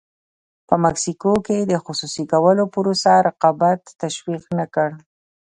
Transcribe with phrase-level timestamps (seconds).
[0.67, 4.89] په مکسیکو کې د خصوصي کولو پروسه رقابت تشویق نه کړ.